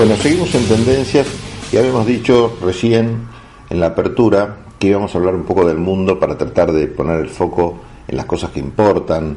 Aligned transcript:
Bueno, 0.00 0.16
seguimos 0.16 0.54
en 0.54 0.64
tendencias. 0.64 1.26
Y 1.70 1.76
habíamos 1.76 2.06
dicho 2.06 2.56
recién 2.62 3.28
en 3.68 3.80
la 3.80 3.88
apertura 3.88 4.56
que 4.78 4.86
íbamos 4.86 5.14
a 5.14 5.18
hablar 5.18 5.34
un 5.34 5.42
poco 5.42 5.66
del 5.66 5.76
mundo 5.76 6.18
para 6.18 6.38
tratar 6.38 6.72
de 6.72 6.86
poner 6.86 7.20
el 7.20 7.28
foco 7.28 7.78
en 8.08 8.16
las 8.16 8.24
cosas 8.24 8.48
que 8.48 8.60
importan 8.60 9.36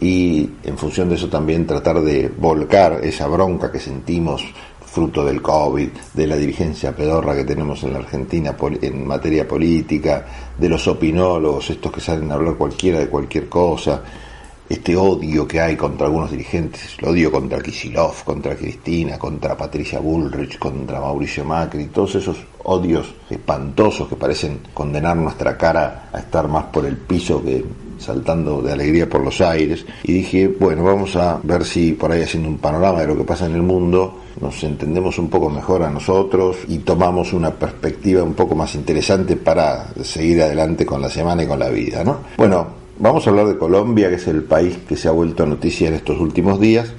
y 0.00 0.48
en 0.64 0.78
función 0.78 1.10
de 1.10 1.16
eso 1.16 1.28
también 1.28 1.66
tratar 1.66 2.00
de 2.00 2.32
volcar 2.38 3.00
esa 3.04 3.26
bronca 3.26 3.70
que 3.70 3.80
sentimos 3.80 4.46
fruto 4.80 5.26
del 5.26 5.42
COVID, 5.42 5.90
de 6.14 6.26
la 6.26 6.36
dirigencia 6.36 6.96
pedorra 6.96 7.36
que 7.36 7.44
tenemos 7.44 7.82
en 7.82 7.92
la 7.92 7.98
Argentina 7.98 8.56
en 8.80 9.06
materia 9.06 9.46
política, 9.46 10.24
de 10.56 10.70
los 10.70 10.88
opinólogos, 10.88 11.68
estos 11.68 11.92
que 11.92 12.00
salen 12.00 12.32
a 12.32 12.36
hablar 12.36 12.54
cualquiera 12.54 12.98
de 12.98 13.08
cualquier 13.08 13.46
cosa, 13.50 14.02
este 14.68 14.96
odio 14.96 15.46
que 15.46 15.60
hay 15.60 15.76
contra 15.76 16.06
algunos 16.06 16.30
dirigentes, 16.30 16.96
el 16.98 17.08
odio 17.08 17.32
contra 17.32 17.60
Kisilov, 17.60 18.24
contra 18.24 18.54
Cristina, 18.54 19.18
contra 19.18 19.56
Patricia 19.56 20.00
Bullrich, 20.00 20.58
contra 20.58 21.00
Mauricio 21.00 21.44
Macri, 21.44 21.86
todos 21.86 22.16
esos 22.16 22.36
odios 22.64 23.14
espantosos 23.30 24.08
que 24.08 24.16
parecen 24.16 24.60
condenar 24.74 25.16
nuestra 25.16 25.56
cara 25.56 26.10
a 26.12 26.18
estar 26.18 26.48
más 26.48 26.64
por 26.64 26.84
el 26.84 26.96
piso 26.96 27.42
que 27.42 27.64
saltando 27.98 28.62
de 28.62 28.72
alegría 28.72 29.08
por 29.08 29.22
los 29.22 29.40
aires. 29.40 29.84
Y 30.04 30.12
dije, 30.12 30.48
bueno, 30.48 30.84
vamos 30.84 31.16
a 31.16 31.40
ver 31.42 31.64
si 31.64 31.92
por 31.92 32.12
ahí 32.12 32.22
haciendo 32.22 32.48
un 32.48 32.58
panorama 32.58 33.00
de 33.00 33.08
lo 33.08 33.16
que 33.16 33.24
pasa 33.24 33.46
en 33.46 33.54
el 33.54 33.62
mundo, 33.62 34.20
nos 34.40 34.62
entendemos 34.62 35.18
un 35.18 35.28
poco 35.28 35.50
mejor 35.50 35.82
a 35.82 35.90
nosotros 35.90 36.58
y 36.68 36.78
tomamos 36.78 37.32
una 37.32 37.50
perspectiva 37.50 38.22
un 38.22 38.34
poco 38.34 38.54
más 38.54 38.74
interesante 38.74 39.36
para 39.36 39.88
seguir 40.02 40.42
adelante 40.42 40.86
con 40.86 41.02
la 41.02 41.10
semana 41.10 41.42
y 41.42 41.46
con 41.46 41.58
la 41.58 41.68
vida, 41.68 42.04
¿no? 42.04 42.18
Bueno, 42.36 42.87
Vamos 43.00 43.24
a 43.24 43.30
hablar 43.30 43.46
de 43.46 43.56
Colombia, 43.56 44.08
que 44.08 44.16
es 44.16 44.26
el 44.26 44.42
país 44.42 44.76
que 44.88 44.96
se 44.96 45.06
ha 45.06 45.12
vuelto 45.12 45.46
noticia 45.46 45.86
en 45.86 45.94
estos 45.94 46.18
últimos 46.18 46.58
días, 46.58 46.92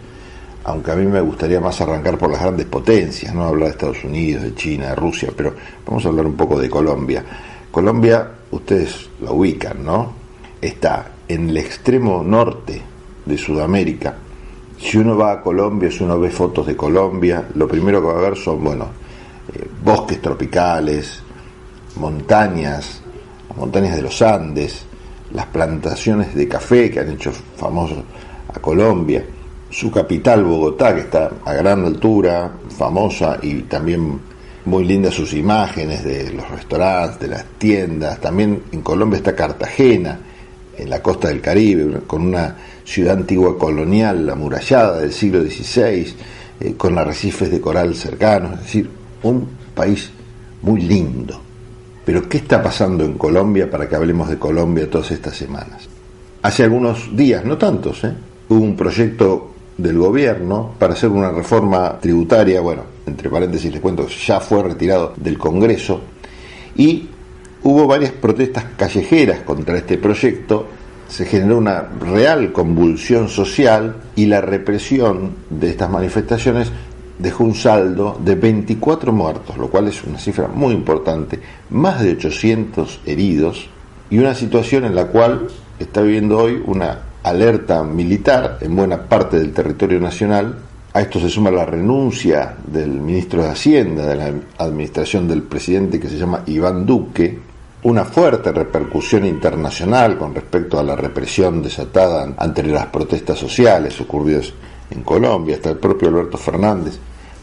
aunque 0.64 0.92
a 0.94 0.96
mí 0.96 1.06
me 1.06 1.20
gustaría 1.20 1.60
más 1.60 1.82
arrancar 1.82 2.18
por 2.18 2.32
las 2.32 2.40
grandes 2.40 2.68
potencias, 2.68 3.36
no 3.36 3.44
hablar 3.44 3.66
de 3.66 3.72
Estados 3.72 4.06
Unidos, 4.06 4.44
de 4.44 4.56
China, 4.56 4.88
de 4.88 4.96
Rusia, 4.96 5.30
pero 5.36 5.54
vamos 5.86 6.06
a 6.06 6.08
hablar 6.08 6.26
un 6.26 6.36
poco 6.38 6.58
de 6.58 6.70
Colombia. 6.70 7.26
Colombia, 7.70 8.32
ustedes 8.50 9.10
la 9.20 9.34
ubican, 9.34 9.84
¿no? 9.84 10.14
Está 10.62 11.12
en 11.28 11.50
el 11.50 11.58
extremo 11.58 12.24
norte 12.24 12.82
de 13.26 13.38
Sudamérica. 13.38 14.16
Si 14.80 14.98
uno 14.98 15.18
va 15.18 15.34
a 15.34 15.42
Colombia, 15.42 15.92
si 15.92 16.06
uno 16.06 16.18
ve 16.18 16.30
fotos 16.30 16.66
de 16.66 16.78
Colombia, 16.78 17.44
lo 17.56 17.68
primero 17.68 18.00
que 18.00 18.08
va 18.08 18.20
a 18.20 18.30
ver 18.30 18.38
son, 18.38 18.64
bueno, 18.64 18.86
eh, 19.54 19.68
bosques 19.84 20.22
tropicales, 20.22 21.22
montañas, 21.98 23.02
montañas 23.58 23.98
de 23.98 24.02
los 24.02 24.22
Andes, 24.22 24.86
las 25.34 25.46
plantaciones 25.48 26.34
de 26.34 26.48
café 26.48 26.90
que 26.90 27.00
han 27.00 27.12
hecho 27.12 27.32
famoso 27.56 28.04
a 28.54 28.60
Colombia, 28.60 29.24
su 29.70 29.92
capital 29.92 30.44
Bogotá, 30.44 30.96
que 30.96 31.02
está 31.02 31.32
a 31.46 31.54
gran 31.54 31.86
altura, 31.86 32.52
famosa 32.70 33.38
y 33.42 33.62
también 33.64 34.20
muy 34.66 34.86
lindas 34.86 35.14
sus 35.14 35.34
imágenes 35.34 36.04
de 36.04 36.34
los 36.34 36.50
restaurantes, 36.50 37.20
de 37.20 37.28
las 37.28 37.46
tiendas. 37.58 38.20
También 38.20 38.64
en 38.72 38.82
Colombia 38.82 39.18
está 39.18 39.36
Cartagena, 39.36 40.20
en 40.78 40.90
la 40.90 41.02
costa 41.02 41.28
del 41.28 41.42
Caribe, 41.42 42.02
con 42.08 42.22
una 42.22 42.56
ciudad 42.86 43.18
antigua 43.18 43.58
colonial, 43.58 44.30
amurallada 44.30 45.02
del 45.02 45.12
siglo 45.12 45.42
XVI, 45.44 46.14
eh, 46.60 46.74
con 46.76 46.98
arrecifes 46.98 47.52
de 47.52 47.62
coral 47.62 47.96
cercanos, 47.96 48.54
es 48.54 48.62
decir, 48.62 48.90
un 49.24 49.48
país 49.76 50.10
muy 50.62 50.82
lindo. 50.82 51.49
Pero 52.10 52.28
¿qué 52.28 52.38
está 52.38 52.60
pasando 52.64 53.06
en 53.06 53.20
Colombia 53.20 53.70
para 53.70 53.88
que 53.88 53.96
hablemos 53.96 54.32
de 54.32 54.40
Colombia 54.40 54.90
todas 54.90 55.12
estas 55.12 55.38
semanas? 55.38 55.88
Hace 56.42 56.64
algunos 56.64 57.16
días, 57.16 57.46
no 57.46 57.56
tantos, 57.56 58.04
¿eh? 58.04 58.12
hubo 58.48 58.64
un 58.64 58.76
proyecto 58.76 59.52
del 59.78 60.00
gobierno 60.00 60.74
para 60.80 60.94
hacer 60.94 61.10
una 61.12 61.30
reforma 61.30 62.00
tributaria, 62.00 62.62
bueno, 62.62 62.82
entre 63.06 63.30
paréntesis 63.30 63.72
les 63.72 63.80
cuento, 63.80 64.08
ya 64.08 64.40
fue 64.40 64.64
retirado 64.64 65.14
del 65.18 65.38
Congreso, 65.38 66.02
y 66.76 67.10
hubo 67.62 67.86
varias 67.86 68.14
protestas 68.14 68.66
callejeras 68.76 69.42
contra 69.42 69.78
este 69.78 70.00
proyecto, 70.00 70.66
se 71.08 71.26
generó 71.26 71.60
una 71.60 71.90
real 72.00 72.52
convulsión 72.52 73.30
social 73.30 73.98
y 74.16 74.26
la 74.26 74.42
represión 74.42 75.36
de 75.52 75.70
estas 75.70 75.92
manifestaciones 75.92 76.72
dejó 77.20 77.44
un 77.44 77.54
saldo 77.54 78.18
de 78.24 78.36
24 78.36 79.12
muertos, 79.12 79.58
lo 79.58 79.70
cual 79.70 79.90
es 79.90 80.04
una 80.04 80.18
cifra 80.18 80.48
muy 80.48 80.74
importante, 80.74 81.40
más 81.70 82.02
de 82.02 82.14
800 82.14 83.02
heridos 83.06 83.70
y 84.10 84.18
una 84.18 84.34
situación 84.34 84.86
en 84.86 84.96
la 84.96 85.08
cual 85.08 85.48
está 85.78 86.02
viviendo 86.02 86.40
hoy 86.40 86.64
una 86.66 87.00
alerta 87.24 87.84
militar 87.84 88.58
en 88.62 88.76
buena 88.76 89.04
parte 89.04 89.38
del 89.38 89.52
territorio 89.52 90.00
nacional. 90.00 90.58
A 90.94 91.02
esto 91.02 91.20
se 91.20 91.30
suma 91.30 91.52
la 91.52 91.66
renuncia 91.66 92.56
del 92.66 92.90
ministro 92.90 93.44
de 93.44 93.50
Hacienda 93.50 94.08
de 94.08 94.16
la 94.16 94.34
administración 94.58 95.28
del 95.28 95.44
presidente 95.44 96.00
que 96.00 96.10
se 96.10 96.18
llama 96.18 96.44
Iván 96.48 96.86
Duque, 96.86 97.38
una 97.84 98.06
fuerte 98.06 98.52
repercusión 98.52 99.26
internacional 99.26 100.18
con 100.18 100.34
respecto 100.34 100.80
a 100.80 100.84
la 100.84 100.96
represión 100.96 101.62
desatada 101.62 102.34
ante 102.38 102.64
las 102.64 102.88
protestas 102.88 103.38
sociales 103.38 104.00
ocurridas 104.02 104.54
en 104.92 105.04
Colombia, 105.04 105.56
hasta 105.56 105.72
el 105.72 105.78
propio 105.78 106.10
Alberto 106.10 106.38
Fernández 106.38 106.98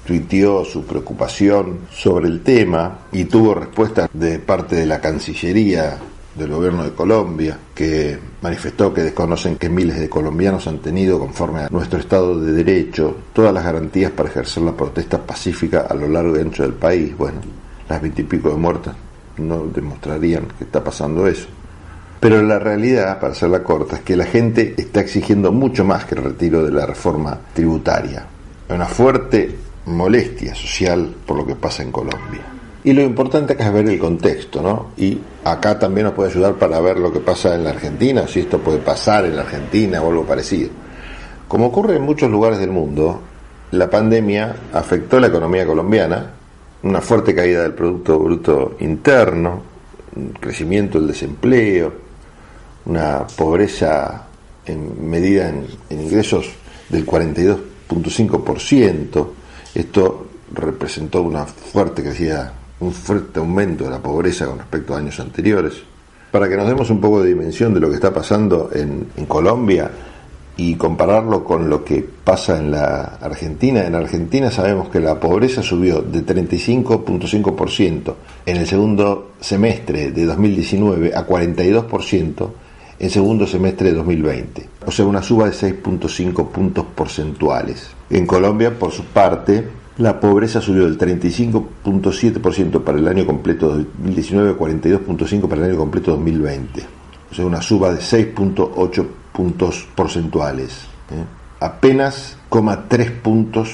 tuiteó 0.06 0.64
su 0.64 0.84
preocupación 0.84 1.80
sobre 1.90 2.28
el 2.28 2.42
tema 2.42 3.00
y 3.12 3.24
tuvo 3.24 3.54
respuesta 3.54 4.08
de 4.12 4.38
parte 4.38 4.76
de 4.76 4.86
la 4.86 5.00
Cancillería 5.00 5.98
del 6.36 6.50
gobierno 6.50 6.84
de 6.84 6.92
Colombia, 6.92 7.58
que 7.74 8.18
manifestó 8.42 8.92
que 8.92 9.02
desconocen 9.02 9.56
que 9.56 9.68
miles 9.68 9.98
de 9.98 10.08
colombianos 10.08 10.66
han 10.66 10.78
tenido, 10.78 11.18
conforme 11.18 11.60
a 11.60 11.68
nuestro 11.70 11.98
Estado 11.98 12.38
de 12.38 12.52
Derecho, 12.52 13.16
todas 13.32 13.52
las 13.52 13.64
garantías 13.64 14.12
para 14.12 14.28
ejercer 14.28 14.62
la 14.62 14.76
protesta 14.76 15.18
pacífica 15.18 15.86
a 15.88 15.94
lo 15.94 16.08
largo 16.08 16.36
y 16.36 16.40
ancho 16.40 16.62
del 16.62 16.74
país. 16.74 17.16
Bueno, 17.16 17.40
las 17.88 18.02
veintipico 18.02 18.50
de 18.50 18.56
muertas 18.56 18.94
no 19.38 19.64
demostrarían 19.66 20.46
que 20.58 20.64
está 20.64 20.84
pasando 20.84 21.26
eso. 21.26 21.48
Pero 22.20 22.42
la 22.42 22.58
realidad, 22.58 23.20
para 23.20 23.32
hacerla 23.32 23.62
corta, 23.62 23.96
es 23.96 24.02
que 24.02 24.16
la 24.16 24.24
gente 24.24 24.74
está 24.76 25.00
exigiendo 25.00 25.52
mucho 25.52 25.84
más 25.84 26.04
que 26.04 26.14
el 26.14 26.24
retiro 26.24 26.64
de 26.64 26.70
la 26.70 26.86
reforma 26.86 27.38
tributaria. 27.52 28.26
Una 28.68 28.86
fuerte 28.86 29.54
molestia 29.86 30.54
social 30.54 31.14
por 31.26 31.36
lo 31.36 31.46
que 31.46 31.54
pasa 31.54 31.82
en 31.82 31.92
Colombia. 31.92 32.42
Y 32.82 32.92
lo 32.92 33.02
importante 33.02 33.52
acá 33.52 33.66
es 33.66 33.72
ver 33.72 33.88
el 33.88 33.98
contexto, 33.98 34.62
¿no? 34.62 34.90
Y 34.96 35.18
acá 35.44 35.78
también 35.78 36.06
nos 36.06 36.14
puede 36.14 36.30
ayudar 36.30 36.54
para 36.54 36.80
ver 36.80 36.98
lo 36.98 37.12
que 37.12 37.20
pasa 37.20 37.54
en 37.54 37.64
la 37.64 37.70
Argentina, 37.70 38.26
si 38.28 38.40
esto 38.40 38.58
puede 38.58 38.78
pasar 38.78 39.24
en 39.24 39.36
la 39.36 39.42
Argentina 39.42 40.00
o 40.00 40.10
algo 40.10 40.24
parecido. 40.24 40.70
Como 41.48 41.66
ocurre 41.66 41.96
en 41.96 42.02
muchos 42.02 42.30
lugares 42.30 42.58
del 42.58 42.70
mundo, 42.70 43.20
la 43.72 43.90
pandemia 43.90 44.54
afectó 44.72 45.18
la 45.18 45.26
economía 45.26 45.66
colombiana, 45.66 46.30
una 46.82 47.00
fuerte 47.00 47.34
caída 47.34 47.62
del 47.62 47.74
Producto 47.74 48.18
Bruto 48.18 48.76
Interno, 48.78 49.62
crecimiento 50.40 50.98
del 50.98 51.08
desempleo, 51.08 52.05
una 52.86 53.26
pobreza 53.26 54.26
en 54.64 55.08
medida 55.08 55.48
en, 55.48 55.66
en 55.90 56.00
ingresos 56.00 56.50
del 56.88 57.06
42.5%, 57.06 59.26
esto 59.74 60.26
representó 60.52 61.22
una 61.22 61.44
fuerte 61.44 62.02
crecida, 62.02 62.52
un 62.80 62.92
fuerte 62.92 63.38
aumento 63.40 63.84
de 63.84 63.90
la 63.90 64.00
pobreza 64.00 64.46
con 64.46 64.58
respecto 64.58 64.94
a 64.94 64.98
años 64.98 65.18
anteriores. 65.20 65.74
Para 66.30 66.48
que 66.48 66.56
nos 66.56 66.68
demos 66.68 66.90
un 66.90 67.00
poco 67.00 67.22
de 67.22 67.28
dimensión 67.28 67.72
de 67.74 67.80
lo 67.80 67.88
que 67.88 67.94
está 67.94 68.12
pasando 68.12 68.70
en, 68.72 69.06
Colombia 69.26 69.90
y 70.56 70.74
compararlo 70.74 71.44
con 71.44 71.68
lo 71.68 71.84
que 71.84 72.06
pasa 72.24 72.58
en 72.58 72.70
la 72.70 73.18
Argentina, 73.20 73.86
en 73.86 73.94
Argentina 73.94 74.50
sabemos 74.50 74.88
que 74.88 75.00
la 75.00 75.20
pobreza 75.20 75.62
subió 75.62 76.00
de 76.00 76.24
35.5% 76.24 78.14
en 78.46 78.56
el 78.56 78.66
segundo 78.66 79.32
semestre 79.40 80.12
de 80.12 80.24
2019 80.24 81.14
a 81.14 81.26
42% 81.26 82.50
en 82.98 83.10
segundo 83.10 83.46
semestre 83.46 83.90
de 83.90 83.96
2020, 83.96 84.68
o 84.86 84.90
sea, 84.90 85.04
una 85.04 85.22
suba 85.22 85.46
de 85.46 85.52
6.5 85.52 86.48
puntos 86.48 86.86
porcentuales. 86.94 87.90
En 88.10 88.26
Colombia, 88.26 88.78
por 88.78 88.92
su 88.92 89.04
parte, 89.04 89.68
la 89.98 90.18
pobreza 90.20 90.60
subió 90.60 90.84
del 90.84 90.98
35.7% 90.98 92.82
para 92.82 92.98
el 92.98 93.08
año 93.08 93.26
completo 93.26 93.76
de 93.76 93.84
2019 93.84 94.50
a 94.50 94.54
42.5% 94.54 95.48
para 95.48 95.62
el 95.62 95.70
año 95.70 95.78
completo 95.78 96.12
de 96.12 96.16
2020, 96.18 96.82
o 97.30 97.34
sea, 97.34 97.46
una 97.46 97.62
suba 97.62 97.92
de 97.92 98.00
6.8 98.00 99.06
puntos 99.32 99.86
porcentuales. 99.94 100.86
¿eh? 101.10 101.24
Apenas 101.60 102.36
3 102.88 103.10
puntos 103.10 103.70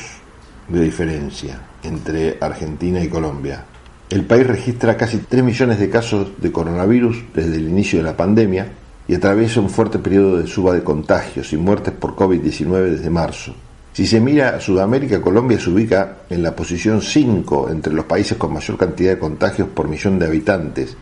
de 0.68 0.80
diferencia 0.80 1.60
entre 1.82 2.38
Argentina 2.40 3.02
y 3.02 3.08
Colombia. 3.08 3.64
El 4.10 4.24
país 4.24 4.46
registra 4.46 4.96
casi 4.96 5.18
3 5.18 5.42
millones 5.42 5.78
de 5.78 5.88
casos 5.88 6.32
de 6.38 6.52
coronavirus 6.52 7.24
desde 7.34 7.56
el 7.56 7.68
inicio 7.68 7.98
de 7.98 8.04
la 8.04 8.16
pandemia 8.16 8.72
y 9.12 9.14
atraviesa 9.14 9.60
un 9.60 9.68
fuerte 9.68 9.98
periodo 9.98 10.38
de 10.38 10.46
suba 10.46 10.72
de 10.72 10.82
contagios 10.82 11.52
y 11.52 11.58
muertes 11.58 11.92
por 11.92 12.16
COVID-19 12.16 12.92
desde 12.92 13.10
marzo. 13.10 13.54
Si 13.92 14.06
se 14.06 14.22
mira 14.22 14.56
a 14.56 14.60
Sudamérica, 14.60 15.20
Colombia 15.20 15.60
se 15.60 15.68
ubica 15.68 16.20
en 16.30 16.42
la 16.42 16.56
posición 16.56 17.02
5 17.02 17.68
entre 17.68 17.92
los 17.92 18.06
países 18.06 18.38
con 18.38 18.54
mayor 18.54 18.78
cantidad 18.78 19.10
de 19.10 19.18
contagios 19.18 19.68
por 19.68 19.86
millón 19.86 20.18
de 20.18 20.24
habitantes, 20.24 20.96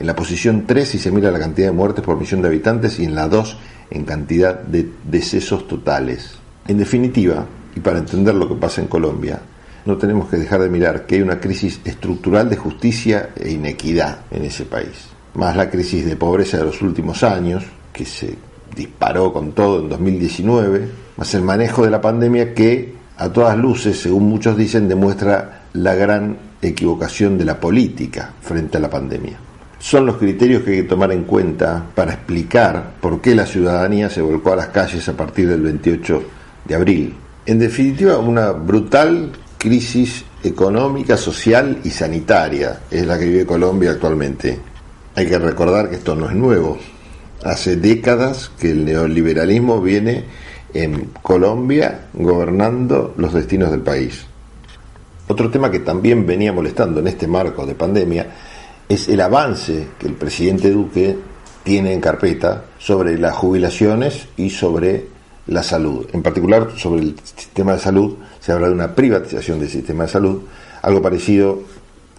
en 0.00 0.04
la 0.04 0.16
posición 0.16 0.64
3 0.66 0.88
si 0.88 0.98
se 0.98 1.12
mira 1.12 1.30
la 1.30 1.38
cantidad 1.38 1.68
de 1.68 1.72
muertes 1.72 2.04
por 2.04 2.18
millón 2.18 2.42
de 2.42 2.48
habitantes 2.48 2.98
y 2.98 3.04
en 3.04 3.14
la 3.14 3.28
2 3.28 3.56
en 3.92 4.04
cantidad 4.04 4.58
de 4.58 4.88
decesos 5.08 5.68
totales. 5.68 6.32
En 6.66 6.78
definitiva, 6.78 7.46
y 7.76 7.78
para 7.78 8.00
entender 8.00 8.34
lo 8.34 8.48
que 8.48 8.56
pasa 8.56 8.80
en 8.80 8.88
Colombia, 8.88 9.40
no 9.84 9.96
tenemos 9.96 10.28
que 10.28 10.38
dejar 10.38 10.60
de 10.60 10.70
mirar 10.70 11.06
que 11.06 11.14
hay 11.14 11.22
una 11.22 11.38
crisis 11.38 11.80
estructural 11.84 12.50
de 12.50 12.56
justicia 12.56 13.30
e 13.36 13.52
inequidad 13.52 14.22
en 14.32 14.44
ese 14.44 14.64
país. 14.64 15.14
Más 15.34 15.56
la 15.56 15.70
crisis 15.70 16.06
de 16.06 16.16
pobreza 16.16 16.58
de 16.58 16.64
los 16.64 16.80
últimos 16.82 17.22
años, 17.22 17.64
que 17.92 18.04
se 18.04 18.34
disparó 18.74 19.32
con 19.32 19.52
todo 19.52 19.80
en 19.80 19.88
2019, 19.88 20.88
más 21.16 21.34
el 21.34 21.42
manejo 21.42 21.84
de 21.84 21.90
la 21.90 22.00
pandemia 22.00 22.54
que 22.54 22.94
a 23.16 23.28
todas 23.28 23.56
luces, 23.56 24.00
según 24.00 24.28
muchos 24.28 24.56
dicen, 24.56 24.88
demuestra 24.88 25.62
la 25.72 25.94
gran 25.94 26.36
equivocación 26.60 27.38
de 27.38 27.44
la 27.44 27.60
política 27.60 28.32
frente 28.40 28.78
a 28.78 28.80
la 28.80 28.90
pandemia. 28.90 29.38
Son 29.78 30.06
los 30.06 30.16
criterios 30.16 30.62
que 30.62 30.70
hay 30.70 30.76
que 30.78 30.88
tomar 30.88 31.12
en 31.12 31.24
cuenta 31.24 31.84
para 31.94 32.14
explicar 32.14 32.94
por 33.00 33.20
qué 33.20 33.34
la 33.34 33.46
ciudadanía 33.46 34.08
se 34.08 34.22
volcó 34.22 34.52
a 34.52 34.56
las 34.56 34.68
calles 34.68 35.08
a 35.08 35.16
partir 35.16 35.48
del 35.48 35.60
28 35.60 36.22
de 36.64 36.74
abril. 36.74 37.14
En 37.46 37.58
definitiva, 37.58 38.18
una 38.18 38.52
brutal 38.52 39.30
crisis 39.58 40.24
económica, 40.42 41.16
social 41.16 41.80
y 41.84 41.90
sanitaria 41.90 42.80
es 42.90 43.06
la 43.06 43.18
que 43.18 43.26
vive 43.26 43.46
Colombia 43.46 43.90
actualmente. 43.90 44.58
Hay 45.16 45.26
que 45.26 45.38
recordar 45.38 45.90
que 45.90 45.96
esto 45.96 46.16
no 46.16 46.28
es 46.28 46.34
nuevo. 46.34 46.78
Hace 47.44 47.76
décadas 47.76 48.50
que 48.58 48.72
el 48.72 48.84
neoliberalismo 48.84 49.80
viene 49.80 50.24
en 50.72 51.10
Colombia 51.22 52.06
gobernando 52.12 53.14
los 53.16 53.32
destinos 53.32 53.70
del 53.70 53.82
país. 53.82 54.26
Otro 55.28 55.50
tema 55.50 55.70
que 55.70 55.78
también 55.78 56.26
venía 56.26 56.52
molestando 56.52 57.00
en 57.00 57.06
este 57.06 57.28
marco 57.28 57.64
de 57.64 57.74
pandemia 57.74 58.26
es 58.88 59.08
el 59.08 59.20
avance 59.20 59.88
que 59.98 60.08
el 60.08 60.14
presidente 60.14 60.70
Duque 60.70 61.16
tiene 61.62 61.92
en 61.92 62.00
carpeta 62.00 62.64
sobre 62.78 63.16
las 63.16 63.34
jubilaciones 63.34 64.26
y 64.36 64.50
sobre 64.50 65.06
la 65.46 65.62
salud. 65.62 66.06
En 66.12 66.22
particular, 66.22 66.72
sobre 66.76 67.02
el 67.02 67.16
sistema 67.22 67.74
de 67.74 67.78
salud, 67.78 68.16
se 68.40 68.52
habla 68.52 68.66
de 68.66 68.74
una 68.74 68.94
privatización 68.94 69.60
del 69.60 69.68
sistema 69.68 70.04
de 70.04 70.10
salud, 70.10 70.42
algo 70.82 71.00
parecido 71.00 71.62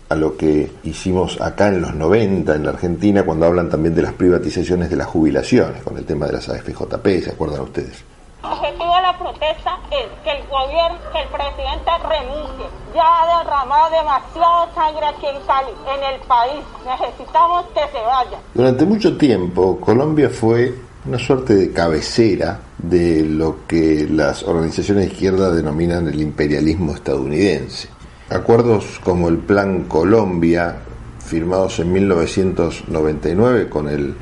a 0.10 0.16
lo 0.16 0.38
que 0.38 0.72
hicimos 0.84 1.42
acá 1.42 1.70
en 1.70 1.82
los 1.82 1.96
90 1.96 2.56
en 2.56 2.64
la 2.64 2.70
Argentina, 2.72 3.24
cuando 3.24 3.46
hablan 3.46 3.70
también 3.70 3.96
de 3.96 4.04
las 4.04 4.14
privatizaciones 4.14 4.90
de 4.90 4.96
las 4.96 5.08
jubilaciones, 5.08 5.84
con 5.84 5.98
el 5.98 6.06
tema 6.06 6.28
de 6.28 6.34
las 6.34 6.50
AFJP, 6.50 7.24
¿se 7.24 7.32
acuerdan 7.32 7.62
ustedes? 7.62 8.04
El 8.44 8.52
objetivo 8.52 8.96
de 8.96 9.02
la 9.02 9.18
protesta 9.18 9.80
es 9.90 10.06
que 10.24 10.32
el 10.32 10.48
gobierno, 10.48 11.00
que 11.12 11.22
el 11.22 11.28
presidente 11.30 11.92
renuncie. 12.08 12.66
Ya 12.94 13.04
ha 13.04 13.44
derramado 13.44 13.90
demasiada 13.90 14.74
sangre 14.76 15.06
aquí 15.08 15.26
en 15.26 15.42
Cali, 15.48 15.72
en 15.98 16.14
el 16.14 16.22
país. 16.28 16.64
Necesitamos 16.86 17.66
que 17.74 17.82
se 17.92 18.06
vaya. 18.06 18.38
Durante 18.54 18.86
mucho 18.86 19.18
tiempo, 19.18 19.80
Colombia 19.80 20.30
fue 20.30 20.76
una 21.08 21.18
suerte 21.18 21.56
de 21.56 21.74
cabecera 21.74 22.60
de 22.78 23.24
lo 23.24 23.66
que 23.68 24.08
las 24.10 24.44
organizaciones 24.44 25.08
de 25.08 25.14
izquierda 25.14 25.52
denominan 25.52 26.08
el 26.08 26.22
imperialismo 26.22 26.94
estadounidense. 26.94 27.90
Acuerdos 28.30 29.00
como 29.04 29.30
el 29.30 29.38
Plan 29.38 29.84
Colombia, 29.84 30.78
firmados 31.24 31.80
en 31.80 31.94
1999 31.94 33.70
con 33.70 33.88
el 33.88 34.16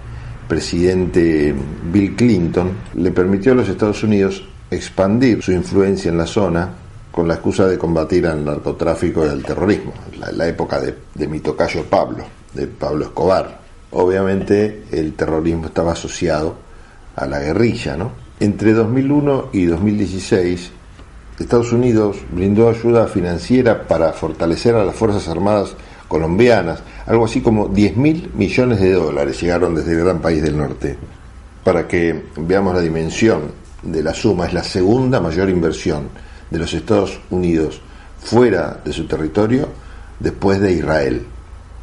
presidente 0.47 1.55
Bill 1.91 2.15
Clinton 2.15 2.71
le 2.95 3.11
permitió 3.11 3.53
a 3.53 3.55
los 3.55 3.69
Estados 3.69 4.03
Unidos 4.03 4.43
expandir 4.69 5.41
su 5.41 5.51
influencia 5.51 6.09
en 6.09 6.17
la 6.17 6.27
zona 6.27 6.69
con 7.11 7.27
la 7.27 7.35
excusa 7.35 7.67
de 7.67 7.77
combatir 7.77 8.27
al 8.27 8.43
narcotráfico 8.43 9.25
y 9.25 9.29
al 9.29 9.43
terrorismo, 9.43 9.93
la, 10.19 10.31
la 10.31 10.47
época 10.47 10.81
de, 10.81 10.95
de 11.13 11.27
mi 11.27 11.39
tocayo 11.39 11.83
Pablo, 11.85 12.25
de 12.53 12.67
Pablo 12.67 13.05
Escobar. 13.05 13.59
Obviamente 13.91 14.83
el 14.91 15.13
terrorismo 15.13 15.67
estaba 15.67 15.93
asociado 15.93 16.55
a 17.15 17.25
la 17.27 17.39
guerrilla, 17.39 17.95
¿no? 17.95 18.11
Entre 18.39 18.73
2001 18.73 19.49
y 19.53 19.65
2016, 19.65 20.71
Estados 21.39 21.71
Unidos 21.73 22.17
brindó 22.31 22.69
ayuda 22.69 23.07
financiera 23.07 23.87
para 23.87 24.13
fortalecer 24.13 24.75
a 24.75 24.85
las 24.85 24.95
Fuerzas 24.95 25.27
Armadas 25.27 25.75
colombianas, 26.07 26.83
algo 27.07 27.25
así 27.25 27.41
como 27.41 27.67
10 27.67 27.97
mil 27.97 28.31
millones 28.35 28.79
de 28.79 28.93
dólares 28.93 29.41
llegaron 29.41 29.73
desde 29.73 29.93
el 29.93 30.03
gran 30.03 30.19
país 30.19 30.43
del 30.43 30.57
norte. 30.57 30.95
Para 31.63 31.87
que 31.87 32.25
veamos 32.37 32.75
la 32.75 32.81
dimensión 32.81 33.51
de 33.81 34.03
la 34.03 34.13
suma, 34.13 34.45
es 34.45 34.53
la 34.53 34.63
segunda 34.63 35.19
mayor 35.19 35.49
inversión 35.49 36.09
de 36.51 36.59
los 36.59 36.71
Estados 36.73 37.19
Unidos 37.31 37.81
fuera 38.19 38.79
de 38.85 38.93
su 38.93 39.07
territorio 39.07 39.67
después 40.19 40.59
de 40.59 40.71
Israel. 40.71 41.25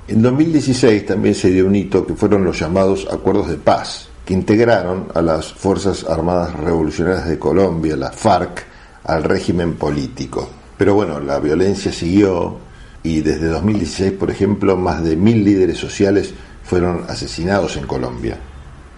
En 0.07 0.23
2016 0.23 1.07
también 1.07 1.35
se 1.35 1.51
dio 1.51 1.67
un 1.67 1.75
hito 1.75 2.07
que 2.07 2.15
fueron 2.15 2.45
los 2.45 2.59
llamados 2.59 3.07
acuerdos 3.11 3.49
de 3.49 3.57
paz, 3.57 4.09
que 4.25 4.35
integraron 4.35 5.09
a 5.15 5.21
las 5.23 5.53
Fuerzas 5.53 6.05
Armadas 6.05 6.55
Revolucionarias 6.55 7.29
de 7.29 7.39
Colombia, 7.39 7.97
la 7.97 8.13
FARC, 8.13 8.65
al 9.05 9.25
régimen 9.25 9.75
político. 9.75 10.49
Pero 10.77 10.95
bueno, 10.95 11.21
la 11.21 11.39
violencia 11.39 11.93
siguió, 11.93 12.57
y 13.03 13.21
desde 13.21 13.47
2016, 13.47 14.13
por 14.13 14.31
ejemplo, 14.31 14.77
más 14.77 15.03
de 15.03 15.17
mil 15.17 15.45
líderes 15.45 15.79
sociales 15.79 16.35
fueron 16.63 17.05
asesinados 17.09 17.77
en 17.77 17.87
Colombia. 17.87 18.39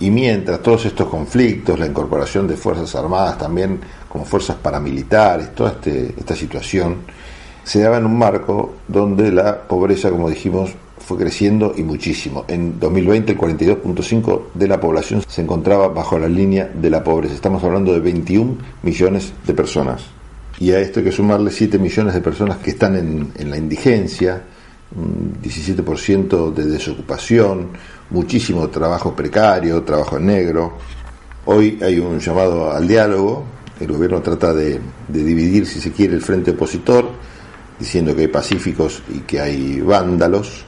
Y 0.00 0.10
mientras 0.10 0.60
todos 0.60 0.84
estos 0.86 1.08
conflictos, 1.08 1.78
la 1.78 1.86
incorporación 1.86 2.48
de 2.48 2.56
Fuerzas 2.56 2.94
Armadas 2.96 3.38
también 3.38 3.80
como 4.08 4.24
fuerzas 4.24 4.56
paramilitares, 4.56 5.54
toda 5.54 5.70
este, 5.70 6.14
esta 6.18 6.34
situación, 6.34 6.98
se 7.62 7.80
daba 7.80 7.98
en 7.98 8.06
un 8.06 8.18
marco 8.18 8.74
donde 8.88 9.30
la 9.30 9.62
pobreza, 9.62 10.10
como 10.10 10.28
dijimos, 10.28 10.72
fue 11.04 11.18
creciendo 11.18 11.74
y 11.76 11.82
muchísimo. 11.82 12.44
En 12.48 12.78
2020 12.78 13.32
el 13.32 13.38
42.5 13.38 14.42
de 14.54 14.68
la 14.68 14.80
población 14.80 15.22
se 15.26 15.42
encontraba 15.42 15.88
bajo 15.88 16.18
la 16.18 16.28
línea 16.28 16.70
de 16.72 16.90
la 16.90 17.02
pobreza. 17.02 17.34
Estamos 17.34 17.62
hablando 17.64 17.92
de 17.92 18.00
21 18.00 18.56
millones 18.82 19.32
de 19.46 19.54
personas 19.54 20.02
y 20.58 20.70
a 20.70 20.78
esto 20.78 21.00
hay 21.00 21.06
que 21.06 21.12
sumarle 21.12 21.50
7 21.50 21.78
millones 21.78 22.14
de 22.14 22.20
personas 22.20 22.58
que 22.58 22.70
están 22.70 22.96
en, 22.96 23.50
la 23.50 23.56
indigencia, 23.56 24.42
un 24.94 25.38
17% 25.42 26.52
de 26.52 26.66
desocupación, 26.66 27.70
muchísimo 28.10 28.68
trabajo 28.68 29.14
precario, 29.16 29.82
trabajo 29.82 30.18
en 30.18 30.26
negro. 30.26 30.78
Hoy 31.46 31.78
hay 31.82 31.98
un 31.98 32.20
llamado 32.20 32.70
al 32.70 32.86
diálogo, 32.86 33.44
el 33.80 33.88
gobierno 33.88 34.22
trata 34.22 34.54
de 34.54 34.78
dividir, 35.08 35.66
si 35.66 35.80
se 35.80 35.90
quiere, 35.90 36.14
el 36.14 36.22
frente 36.22 36.52
opositor, 36.52 37.10
diciendo 37.78 38.14
que 38.14 38.22
hay 38.22 38.28
pacíficos 38.28 39.02
y 39.12 39.20
que 39.20 39.40
hay 39.40 39.80
vándalos. 39.80 40.64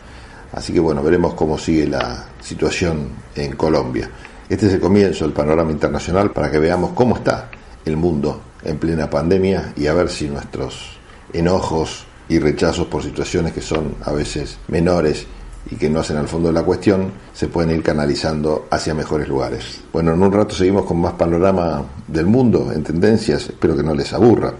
Así 0.54 0.72
que 0.72 0.80
bueno, 0.80 1.02
veremos 1.02 1.34
cómo 1.34 1.58
sigue 1.58 1.86
la 1.86 2.26
situación 2.40 3.08
en 3.34 3.56
Colombia. 3.56 4.08
Este 4.48 4.66
es 4.66 4.74
el 4.74 4.80
comienzo 4.80 5.24
del 5.24 5.34
panorama 5.34 5.72
internacional 5.72 6.30
para 6.30 6.50
que 6.50 6.58
veamos 6.58 6.92
cómo 6.92 7.16
está 7.16 7.50
el 7.84 7.96
mundo 7.96 8.40
en 8.62 8.78
plena 8.78 9.10
pandemia 9.10 9.72
y 9.76 9.86
a 9.86 9.94
ver 9.94 10.08
si 10.08 10.28
nuestros 10.28 10.96
enojos 11.32 12.06
y 12.28 12.38
rechazos 12.38 12.86
por 12.86 13.02
situaciones 13.02 13.52
que 13.52 13.60
son 13.60 13.96
a 14.04 14.12
veces 14.12 14.58
menores 14.68 15.26
y 15.70 15.76
que 15.76 15.90
no 15.90 16.00
hacen 16.00 16.18
al 16.18 16.28
fondo 16.28 16.48
de 16.48 16.54
la 16.54 16.62
cuestión, 16.62 17.10
se 17.32 17.48
pueden 17.48 17.70
ir 17.74 17.82
canalizando 17.82 18.68
hacia 18.70 18.94
mejores 18.94 19.26
lugares. 19.28 19.80
Bueno, 19.92 20.12
en 20.12 20.22
un 20.22 20.32
rato 20.32 20.54
seguimos 20.54 20.84
con 20.84 21.00
más 21.00 21.14
panorama 21.14 21.82
del 22.06 22.26
mundo 22.26 22.70
en 22.72 22.84
tendencias, 22.84 23.44
espero 23.44 23.76
que 23.76 23.82
no 23.82 23.94
les 23.94 24.12
aburra. 24.12 24.54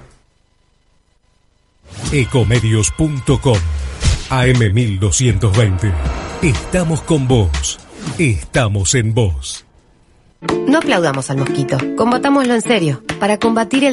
Ecomedios.com 2.10 3.58
AM1220. 4.31 5.93
Estamos 6.43 7.02
con 7.02 7.28
vos. 7.28 7.78
Estamos 8.19 8.95
en 8.95 9.12
vos. 9.14 9.64
No 10.66 10.78
aplaudamos 10.78 11.31
al 11.31 11.38
mosquito, 11.38 11.76
combatámoslo 11.97 12.54
en 12.54 12.62
serio. 12.62 13.02
Para 13.21 13.38
combatir 13.38 13.85
el 13.85 13.93